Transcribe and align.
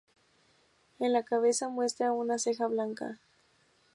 En 0.97 1.13
la 1.13 1.21
cabeza 1.21 1.69
muestra 1.69 2.11
una 2.11 2.39
ceja 2.39 2.65
blanca. 2.65 3.19